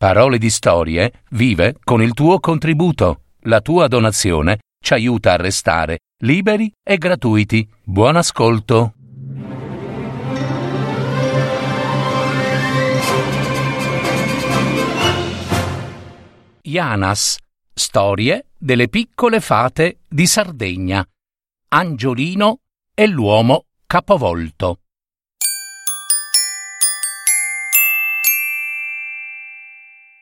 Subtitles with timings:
[0.00, 3.24] Parole di Storie vive con il tuo contributo.
[3.40, 7.68] La tua donazione ci aiuta a restare liberi e gratuiti.
[7.84, 8.94] Buon ascolto.
[16.62, 17.36] Janas.
[17.74, 21.06] Storie delle piccole fate di Sardegna.
[21.68, 22.60] Angiolino
[22.94, 24.78] e l'uomo capovolto.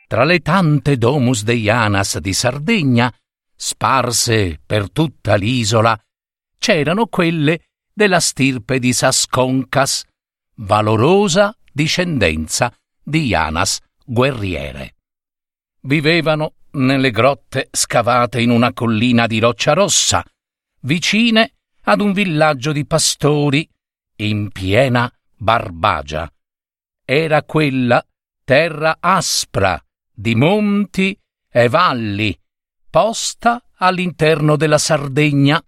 [0.08, 3.14] Tra le tante domus deianas di Sardegna,
[3.54, 6.00] sparse per tutta l'isola,
[6.58, 10.04] c'erano quelle della stirpe di Sasconcas,
[10.60, 14.94] valorosa discendenza di Ianas guerriere.
[15.82, 20.24] Vivevano nelle grotte scavate in una collina di roccia rossa,
[20.84, 23.68] vicine ad un villaggio di pastori
[24.16, 26.32] in piena Barbagia.
[27.04, 28.02] Era quella
[28.42, 29.78] terra aspra
[30.18, 31.16] di monti
[31.48, 32.36] e valli,
[32.90, 35.64] posta all'interno della Sardegna.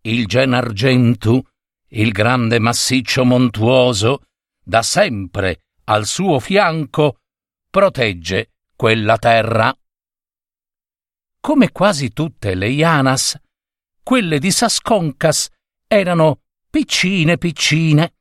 [0.00, 1.42] Il Genargentu,
[1.88, 4.22] il grande massiccio montuoso,
[4.62, 7.18] da sempre al suo fianco,
[7.68, 9.76] protegge quella terra.
[11.38, 13.38] Come quasi tutte le Ianas,
[14.02, 15.50] quelle di Sasconcas
[15.86, 18.14] erano piccine piccine,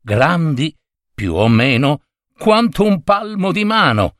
[0.00, 0.74] grandi
[1.12, 2.04] più o meno
[2.38, 4.16] quanto un palmo di mano,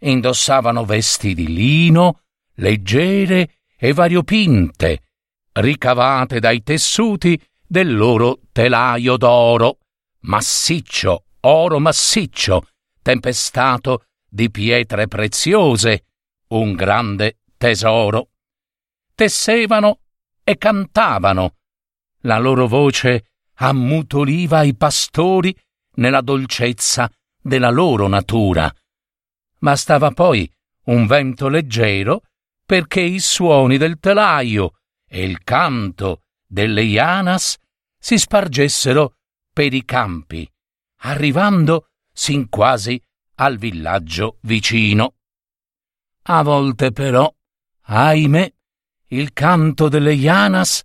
[0.00, 2.20] indossavano vesti di lino,
[2.54, 5.02] leggere e variopinte,
[5.52, 9.78] ricavate dai tessuti del loro telaio d'oro,
[10.20, 12.66] massiccio, oro massiccio,
[13.02, 16.04] tempestato di pietre preziose,
[16.48, 18.30] un grande tesoro.
[19.14, 20.00] Tessevano
[20.44, 21.56] e cantavano.
[22.22, 25.54] La loro voce ammutoliva i pastori
[25.94, 27.10] nella dolcezza
[27.42, 28.72] della loro natura
[29.62, 30.50] Bastava poi
[30.84, 32.22] un vento leggero
[32.64, 37.56] perché i suoni del telaio e il canto delle ianas
[37.98, 39.16] si spargessero
[39.52, 40.50] per i campi,
[41.02, 43.00] arrivando sin quasi
[43.36, 45.16] al villaggio vicino.
[46.22, 47.30] A volte però,
[47.82, 48.52] ahimè,
[49.08, 50.82] il canto delle ianas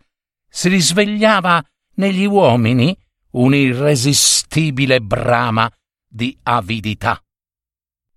[0.49, 1.63] si risvegliava
[1.95, 2.97] negli uomini
[3.31, 5.71] un'irresistibile brama
[6.07, 7.24] di avidità.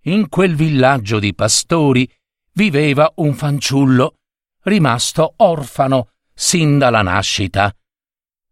[0.09, 2.11] In quel villaggio di pastori
[2.53, 4.15] viveva un fanciullo,
[4.63, 7.71] rimasto orfano sin dalla nascita.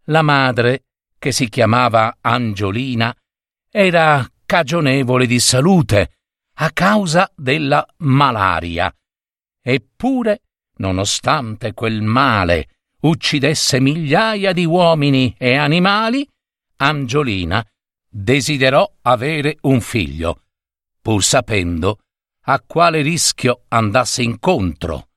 [0.08, 0.84] La madre,
[1.18, 3.16] che si chiamava Angiolina,
[3.70, 6.18] era cagionevole di salute
[6.56, 8.94] a causa della malaria.
[9.62, 10.42] Eppure,
[10.76, 12.68] nonostante quel male
[13.00, 16.28] uccidesse migliaia di uomini e animali,
[16.76, 17.66] Angiolina
[18.10, 20.42] desiderò avere un figlio
[21.06, 22.00] pur sapendo
[22.46, 25.10] a quale rischio andasse incontro.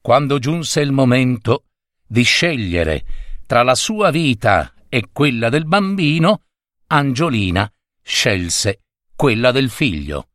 [0.00, 1.66] Quando giunse il momento
[2.04, 3.04] di scegliere
[3.46, 6.46] tra la sua vita e quella del bambino,
[6.88, 8.80] Angiolina scelse
[9.14, 10.30] quella del figlio.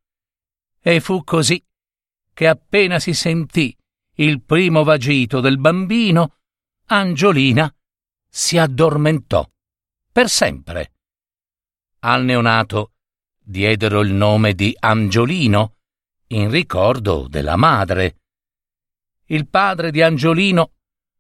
[0.79, 1.61] E fu così
[2.33, 3.75] che appena si sentì
[4.19, 6.37] il primo vagito del bambino,
[6.85, 7.69] Angiolina
[8.29, 9.45] si addormentò
[10.09, 10.93] per sempre.
[11.99, 12.91] Al neonato
[13.45, 15.75] diedero il nome di Angiolino,
[16.27, 18.17] in ricordo della madre.
[19.25, 20.71] Il padre di Angiolino,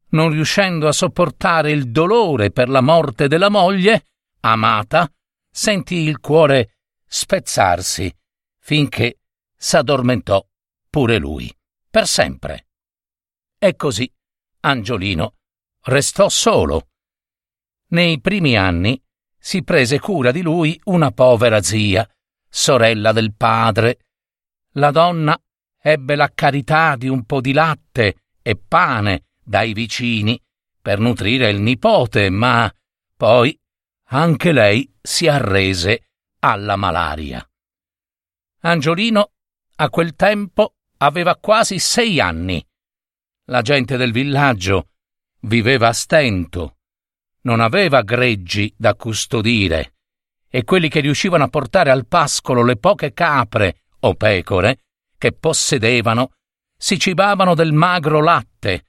[0.09, 4.05] non riuscendo a sopportare il dolore per la morte della moglie,
[4.41, 5.09] amata,
[5.49, 8.13] sentì il cuore spezzarsi
[8.59, 9.19] finché
[9.55, 10.43] s'addormentò
[10.89, 11.53] pure lui,
[11.89, 12.67] per sempre.
[13.59, 14.11] E così
[14.61, 15.35] Angiolino
[15.83, 16.87] restò solo.
[17.89, 18.99] Nei primi anni
[19.37, 22.09] si prese cura di lui una povera zia,
[22.55, 23.99] sorella del padre.
[24.75, 25.37] La donna
[25.77, 30.41] ebbe la carità di un po' di latte e pane dai vicini
[30.81, 32.73] per nutrire il nipote, ma
[33.17, 33.59] poi
[34.09, 37.45] anche lei si arrese alla malaria.
[38.61, 39.31] Angiolino
[39.75, 42.65] a quel tempo aveva quasi sei anni.
[43.47, 44.91] La gente del villaggio
[45.41, 46.77] viveva a stento,
[47.41, 49.94] non aveva greggi da custodire
[50.55, 54.77] e quelli che riuscivano a portare al pascolo le poche capre o pecore
[55.17, 56.31] che possedevano
[56.77, 58.85] si cibavano del magro latte.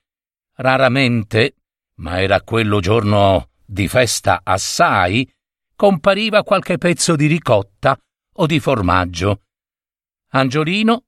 [0.54, 1.56] Raramente,
[1.96, 5.28] ma era quello giorno di festa assai,
[5.74, 7.98] compariva qualche pezzo di ricotta
[8.34, 9.42] o di formaggio.
[10.34, 11.06] Angiolino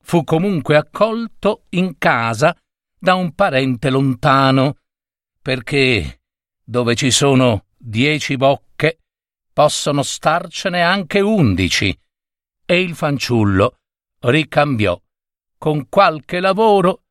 [0.00, 2.56] fu comunque accolto in casa
[2.98, 4.76] da un parente lontano,
[5.42, 6.22] perché
[6.64, 9.00] dove ci sono dieci bocche
[9.52, 11.96] possono starcene anche undici,
[12.64, 13.78] e il fanciullo
[14.20, 15.00] ricambiò
[15.58, 17.02] con qualche lavoro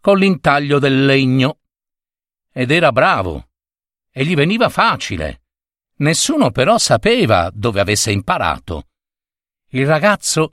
[0.00, 1.60] con l'intaglio del legno.
[2.52, 3.48] Ed era bravo,
[4.10, 5.42] e gli veniva facile.
[5.96, 8.88] Nessuno però sapeva dove avesse imparato.
[9.70, 10.52] Il ragazzo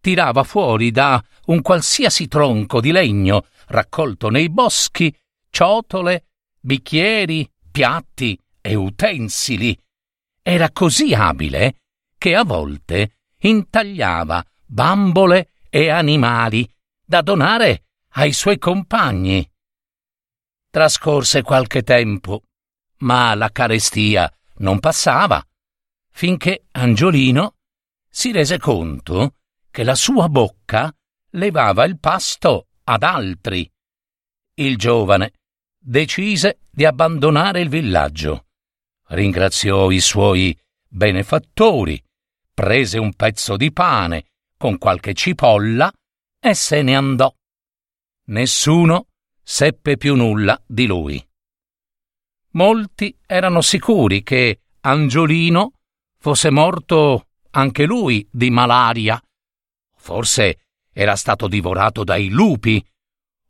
[0.00, 5.14] tirava fuori da un qualsiasi tronco di legno raccolto nei boschi
[5.50, 6.26] ciotole,
[6.60, 9.78] bicchieri, piatti e utensili.
[10.50, 11.74] Era così abile
[12.16, 16.66] che a volte intagliava bambole e animali
[17.04, 19.46] da donare ai suoi compagni.
[20.70, 22.44] Trascorse qualche tempo,
[23.00, 25.46] ma la carestia non passava,
[26.12, 27.56] finché Angiolino
[28.08, 29.34] si rese conto
[29.70, 30.90] che la sua bocca
[31.32, 33.70] levava il pasto ad altri.
[34.54, 35.32] Il giovane
[35.78, 38.44] decise di abbandonare il villaggio.
[39.08, 42.02] Ringraziò i suoi benefattori,
[42.52, 44.26] prese un pezzo di pane
[44.58, 45.90] con qualche cipolla
[46.40, 47.32] e se ne andò.
[48.26, 49.06] Nessuno
[49.42, 51.26] seppe più nulla di lui.
[52.50, 55.72] Molti erano sicuri che Angiolino
[56.18, 59.22] fosse morto anche lui di malaria.
[59.96, 62.84] Forse era stato divorato dai lupi,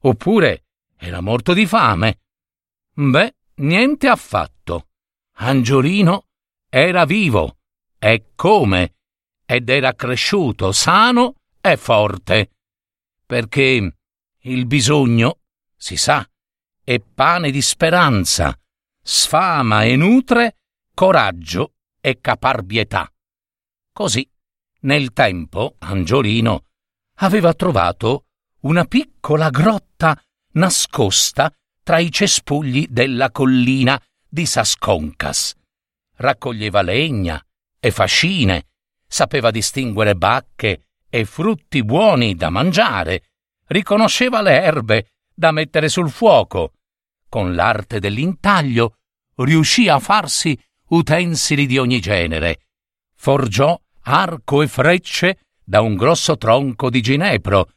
[0.02, 0.66] oppure
[0.96, 2.20] era morto di fame.
[2.92, 4.87] Beh, niente affatto.
[5.40, 6.26] Angiolino
[6.68, 7.58] era vivo,
[7.98, 8.94] e come,
[9.46, 12.50] ed era cresciuto sano e forte,
[13.24, 13.96] perché
[14.36, 15.40] il bisogno,
[15.76, 16.28] si sa,
[16.82, 18.58] è pane di speranza,
[19.00, 20.56] sfama e nutre
[20.92, 23.08] coraggio e caparbietà.
[23.92, 24.28] Così,
[24.80, 26.64] nel tempo, Angiolino
[27.20, 28.26] aveva trovato
[28.62, 30.20] una piccola grotta
[30.54, 31.52] nascosta
[31.84, 35.54] tra i cespugli della collina di Sasconcas.
[36.16, 37.42] Raccoglieva legna
[37.80, 38.66] e fascine,
[39.06, 43.22] sapeva distinguere bacche e frutti buoni da mangiare,
[43.66, 46.72] riconosceva le erbe da mettere sul fuoco.
[47.28, 48.96] Con l'arte dell'intaglio
[49.36, 50.58] riuscì a farsi
[50.88, 52.60] utensili di ogni genere.
[53.14, 57.70] Forgiò arco e frecce da un grosso tronco di ginepro,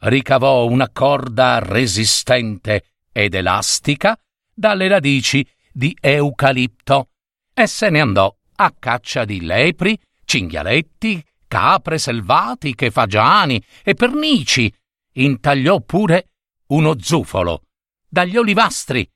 [0.00, 4.18] ricavò una corda resistente ed elastica
[4.52, 5.46] dalle radici
[5.78, 7.10] di eucalipto
[7.54, 14.74] e se ne andò a caccia di lepri, cinghialetti, capre selvatiche, fagiani e pernici.
[15.12, 16.30] Intagliò pure
[16.68, 17.62] uno zufolo
[18.08, 19.08] dagli olivastri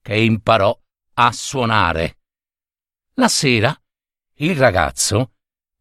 [0.00, 0.74] che imparò
[1.14, 2.16] a suonare.
[3.16, 3.78] La sera
[4.36, 5.32] il ragazzo,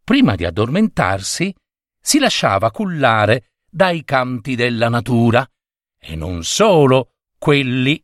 [0.04, 1.56] prima di addormentarsi,
[1.98, 5.50] si lasciava cullare dai canti della natura,
[5.98, 8.02] e non solo quelli.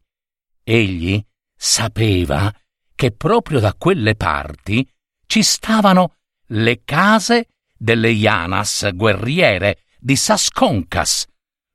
[0.64, 1.22] Egli
[1.64, 2.52] sapeva
[2.96, 4.90] che proprio da quelle parti
[5.28, 6.16] ci stavano
[6.48, 11.28] le case delle Ianas guerriere di Sasconcas.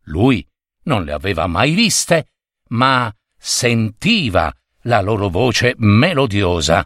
[0.06, 0.44] Lui
[0.84, 2.32] non le aveva mai viste,
[2.70, 4.52] ma sentiva
[4.82, 6.84] la loro voce melodiosa.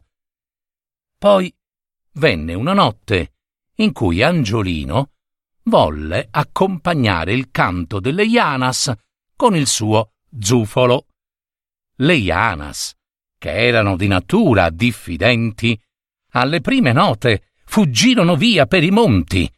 [1.17, 1.53] Poi
[2.13, 3.33] venne una notte
[3.77, 5.13] in cui Angiolino
[5.65, 8.93] volle accompagnare il canto delle Ianas
[9.37, 11.07] con il suo zufolo.
[12.01, 12.95] Le Ianas,
[13.37, 15.79] che erano di natura diffidenti,
[16.31, 19.51] alle prime note fuggirono via per i monti.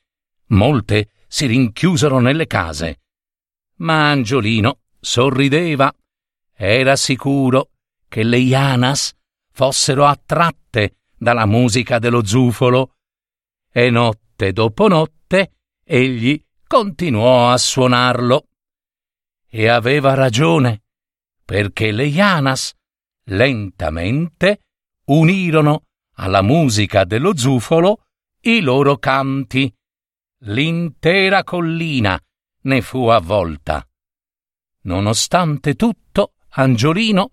[0.46, 3.02] Molte si rinchiusero nelle case.
[3.76, 5.94] Ma Angiolino sorrideva.
[6.52, 7.70] Era sicuro
[8.08, 9.14] che le Ianas
[9.52, 12.96] fossero attratte dalla musica dello zufolo.
[13.70, 15.52] E notte dopo notte
[15.84, 18.48] egli continuò a suonarlo.
[19.48, 20.81] E aveva ragione,
[21.52, 22.72] perché le Ianas
[23.24, 24.60] lentamente
[25.08, 25.82] unirono
[26.14, 28.06] alla musica dello zufolo
[28.40, 29.70] i loro canti.
[30.44, 32.18] L'intera collina
[32.62, 33.86] ne fu avvolta.
[34.84, 37.28] Nonostante tutto, Angiolino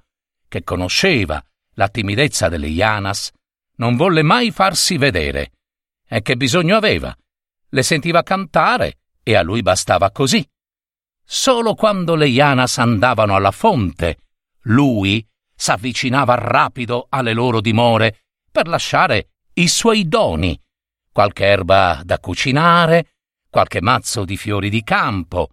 [0.50, 1.42] che conosceva
[1.76, 3.32] la timidezza delle Ianas,
[3.76, 5.54] non volle mai farsi vedere.
[6.06, 7.18] E che bisogno aveva?
[7.70, 10.46] Le sentiva cantare e a lui bastava così.
[11.32, 14.18] Solo quando le Ianas andavano alla fonte,
[14.62, 15.24] lui
[15.56, 20.60] s'avvicinava rapido alle loro dimore per lasciare i suoi doni,
[21.12, 23.18] qualche erba da cucinare,
[23.48, 25.50] qualche mazzo di fiori di campo,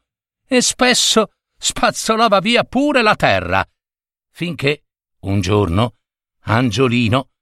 [0.47, 3.63] e spesso spazzolava via pure la terra,
[4.31, 4.85] finché
[5.21, 5.97] un giorno
[6.45, 7.33] Angiolino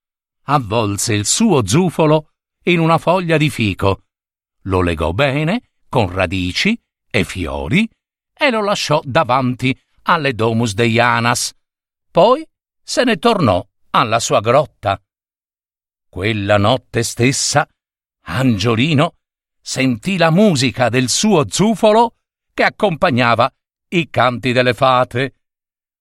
[0.47, 2.33] avvolse il suo zufolo
[2.65, 4.07] in una foglia di fico,
[4.63, 6.77] lo legò bene con radici
[7.09, 7.89] e fiori
[8.37, 11.53] e lo lasciò davanti alle domus deianas.
[12.11, 12.47] Poi
[12.83, 15.01] se ne tornò alla sua grotta.
[16.09, 17.67] Quella notte stessa
[18.27, 19.17] Angiolino
[19.61, 22.17] sentì la musica del suo zufolo
[22.53, 23.53] che accompagnava
[23.89, 25.35] i canti delle fate.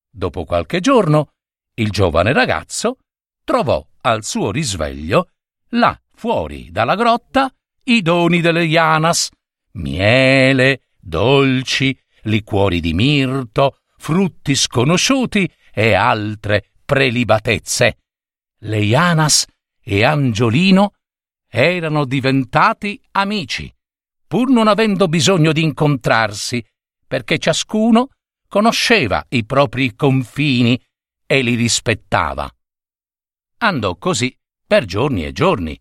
[0.09, 1.33] Dopo qualche giorno,
[1.75, 2.97] il giovane ragazzo
[3.43, 5.29] trovò al suo risveglio,
[5.69, 7.53] là fuori dalla grotta,
[7.85, 9.29] i doni delle Ianas,
[9.73, 17.97] miele, dolci, liquori di mirto, frutti sconosciuti e altre prelibatezze.
[18.59, 19.45] Le Ianas
[19.81, 20.93] e Angiolino
[21.47, 23.73] erano diventati amici,
[24.27, 26.65] pur non avendo bisogno di incontrarsi,
[27.05, 28.09] perché ciascuno
[28.47, 30.81] conosceva i propri confini
[31.25, 32.49] e li rispettava.
[33.57, 35.79] Andò così per giorni e giorni,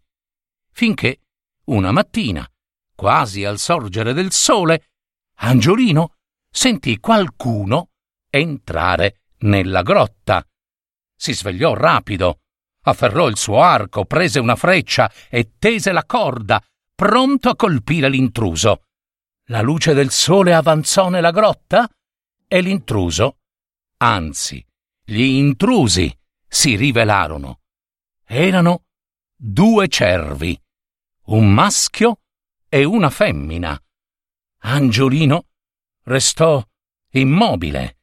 [0.70, 1.20] finché
[1.64, 2.46] una mattina,
[2.94, 4.90] quasi al sorgere del sole,
[5.36, 6.16] Angiolino
[6.52, 7.88] sentì qualcuno
[8.28, 10.46] entrare nella grotta.
[11.16, 12.40] Si svegliò rapido,
[12.82, 16.62] afferrò il suo arco, prese una freccia e tese la corda,
[16.94, 18.84] pronto a colpire l'intruso.
[19.46, 21.88] La luce del sole avanzò nella grotta
[22.46, 23.38] e l'intruso,
[23.96, 24.64] anzi,
[25.04, 26.14] gli intrusi
[26.46, 27.60] si rivelarono.
[28.24, 28.84] Erano
[29.34, 30.60] due cervi,
[31.26, 32.20] un maschio
[32.68, 33.80] e una femmina.
[34.64, 35.46] Angiolino
[36.04, 36.64] restò
[37.10, 37.98] immobile.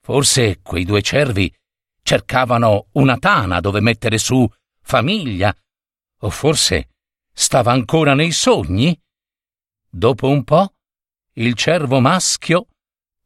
[0.00, 1.54] Forse quei due cervi
[2.02, 4.48] cercavano una tana dove mettere su
[4.82, 5.54] famiglia,
[6.22, 6.90] o forse
[7.32, 8.98] stava ancora nei sogni?
[9.88, 10.74] Dopo un po',
[11.34, 12.66] il cervo maschio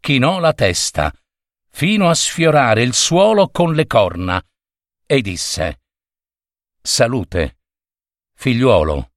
[0.00, 1.12] chinò la testa
[1.70, 4.40] fino a sfiorare il suolo con le corna
[5.06, 5.80] e disse
[6.80, 7.58] Salute,
[8.34, 9.10] figliuolo.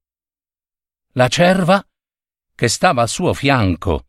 [1.12, 1.86] La cerva,
[2.54, 4.07] che stava al suo fianco,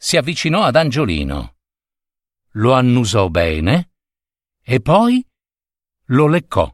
[0.00, 1.56] si avvicinò ad Angiolino,
[2.52, 3.90] lo annusò bene
[4.62, 5.26] e poi
[6.06, 6.72] lo leccò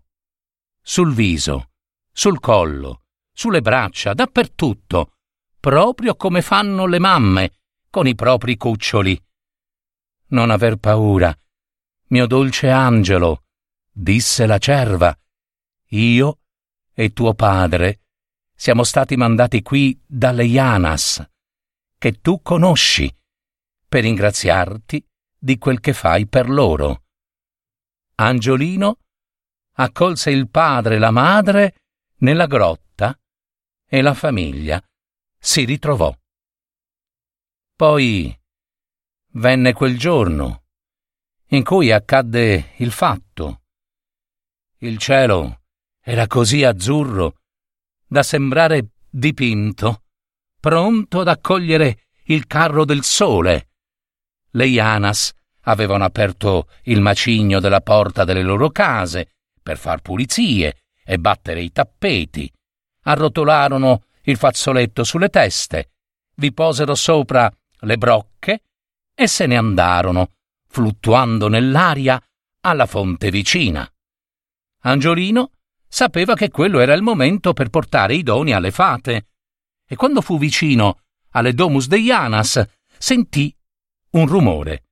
[0.82, 1.70] sul viso,
[2.12, 5.14] sul collo, sulle braccia, dappertutto,
[5.58, 7.52] proprio come fanno le mamme
[7.88, 9.18] con i propri cuccioli.
[10.28, 11.34] Non aver paura,
[12.08, 13.44] mio dolce angelo,
[13.90, 15.18] disse la cerva.
[15.88, 16.40] Io
[16.92, 18.02] e tuo padre
[18.54, 21.33] siamo stati mandati qui dalle Ianas
[22.04, 23.10] che tu conosci,
[23.88, 25.02] per ringraziarti
[25.38, 27.04] di quel che fai per loro.
[28.16, 28.98] Angiolino
[29.76, 31.76] accolse il padre e la madre
[32.16, 33.18] nella grotta
[33.88, 34.86] e la famiglia
[35.38, 36.14] si ritrovò.
[37.74, 38.38] Poi
[39.36, 40.64] venne quel giorno
[41.52, 43.62] in cui accadde il fatto.
[44.80, 45.62] Il cielo
[46.02, 47.40] era così azzurro
[48.06, 50.03] da sembrare dipinto
[50.64, 53.68] pronto ad accogliere il carro del sole.
[54.52, 55.30] Le Ianas
[55.64, 61.70] avevano aperto il macigno della porta delle loro case per far pulizie e battere i
[61.70, 62.50] tappeti.
[63.02, 65.90] Arrotolarono il fazzoletto sulle teste,
[66.36, 68.62] vi posero sopra le brocche
[69.14, 70.30] e se ne andarono,
[70.66, 72.18] fluttuando nell'aria
[72.60, 73.86] alla fonte vicina.
[74.80, 75.50] Angiolino
[75.86, 79.26] sapeva che quello era il momento per portare i doni alle fate
[79.86, 81.00] e quando fu vicino
[81.30, 82.62] alle Domus Deianas
[82.98, 83.54] sentì
[84.10, 84.84] un rumore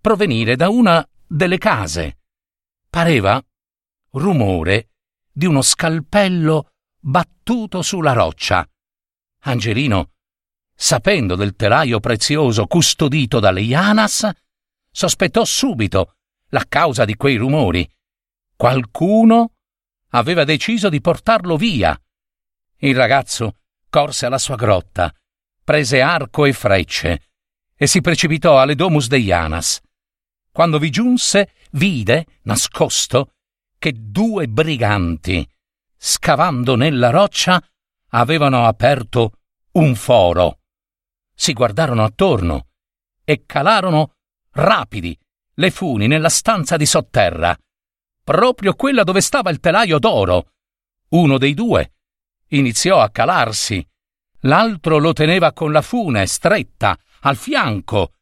[0.00, 2.18] provenire da una delle case.
[2.88, 3.42] Pareva
[4.12, 4.88] rumore
[5.30, 8.68] di uno scalpello battuto sulla roccia.
[9.42, 10.12] Angelino,
[10.74, 14.28] sapendo del telaio prezioso custodito dalle Ianas,
[14.90, 16.16] sospettò subito
[16.48, 17.88] la causa di quei rumori.
[18.56, 19.52] Qualcuno
[20.08, 21.98] aveva deciso di portarlo via.
[22.78, 23.59] Il ragazzo
[23.90, 25.12] corse alla sua grotta,
[25.62, 27.28] prese arco e frecce
[27.76, 29.80] e si precipitò alle domus deianas.
[30.52, 33.32] Quando vi giunse, vide, nascosto,
[33.78, 35.46] che due briganti,
[35.96, 37.62] scavando nella roccia,
[38.10, 39.32] avevano aperto
[39.72, 40.60] un foro.
[41.34, 42.68] Si guardarono attorno
[43.24, 44.14] e calarono
[44.52, 45.18] rapidi
[45.54, 47.56] le funi nella stanza di sotterra,
[48.22, 50.52] proprio quella dove stava il telaio d'oro.
[51.10, 51.92] Uno dei due
[52.50, 53.86] iniziò a calarsi.
[54.44, 58.14] L'altro lo teneva con la fune stretta al fianco.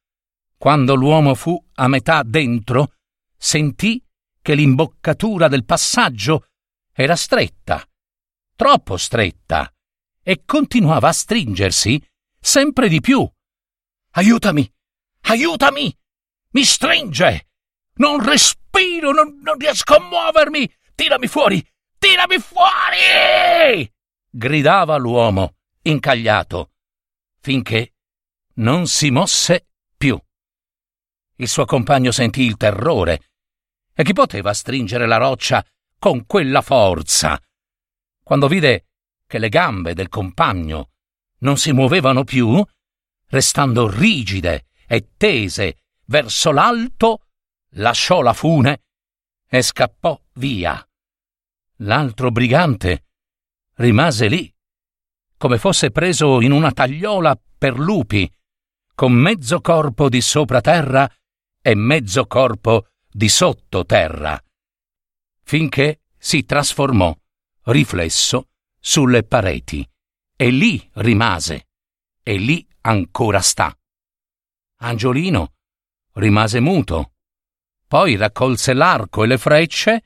[0.56, 2.94] Quando l'uomo fu a metà dentro,
[3.36, 4.02] sentì
[4.42, 6.48] che l'imboccatura del passaggio
[6.92, 7.86] era stretta,
[8.56, 9.72] troppo stretta,
[10.22, 12.04] e continuava a stringersi
[12.40, 13.28] sempre di più.
[14.12, 14.68] Aiutami!
[15.22, 15.96] Aiutami!
[16.50, 17.50] Mi stringe!
[17.94, 20.68] Non respiro, non, non riesco a muovermi!
[20.94, 21.64] Tirami fuori!
[21.98, 23.92] Tirami fuori!
[24.38, 26.70] Gridava l'uomo, incagliato,
[27.40, 27.94] finché
[28.54, 29.66] non si mosse
[29.96, 30.16] più.
[31.36, 33.30] Il suo compagno sentì il terrore.
[33.92, 35.64] E chi poteva stringere la roccia
[35.98, 37.40] con quella forza?
[38.22, 38.86] Quando vide
[39.26, 40.90] che le gambe del compagno
[41.38, 42.64] non si muovevano più,
[43.26, 47.26] restando rigide e tese verso l'alto,
[47.70, 48.84] lasciò la fune
[49.48, 50.80] e scappò via.
[51.78, 53.07] L'altro brigante
[53.78, 54.52] rimase lì,
[55.36, 58.30] come fosse preso in una tagliola per lupi,
[58.94, 61.08] con mezzo corpo di sopra-terra
[61.60, 64.42] e mezzo corpo di sottoterra,
[65.42, 67.16] finché si trasformò,
[67.64, 68.48] riflesso,
[68.80, 69.88] sulle pareti,
[70.34, 71.68] e lì rimase,
[72.22, 73.76] e lì ancora sta.
[74.80, 75.54] Angiolino
[76.14, 77.12] rimase muto,
[77.86, 80.04] poi raccolse l'arco e le frecce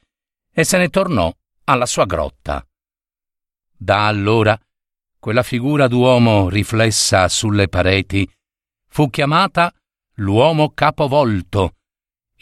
[0.51, 2.67] e se ne tornò alla sua grotta.
[3.83, 4.57] Da allora
[5.19, 8.31] quella figura d'uomo riflessa sulle pareti
[8.87, 9.75] fu chiamata
[10.19, 11.79] l'uomo capovolto,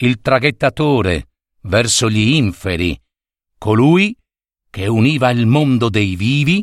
[0.00, 1.28] il traghettatore
[1.62, 3.00] verso gli inferi,
[3.56, 4.14] colui
[4.68, 6.62] che univa il mondo dei vivi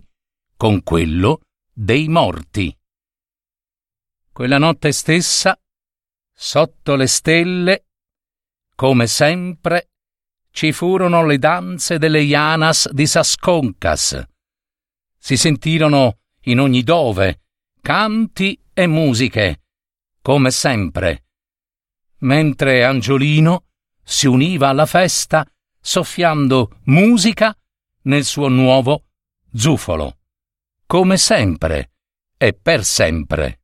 [0.56, 1.42] con quello
[1.74, 2.72] dei morti.
[4.32, 5.60] Quella notte stessa,
[6.32, 7.86] sotto le stelle,
[8.76, 9.90] come sempre,
[10.52, 14.36] ci furono le danze delle Ianas di Sasconcas.
[15.28, 17.42] Si sentirono in ogni dove
[17.82, 19.64] canti e musiche,
[20.22, 21.26] come sempre,
[22.20, 23.66] mentre Angiolino
[24.02, 25.46] si univa alla festa
[25.82, 27.54] soffiando musica
[28.04, 29.08] nel suo nuovo
[29.54, 30.20] zufolo,
[30.86, 31.92] come sempre
[32.38, 33.64] e per sempre.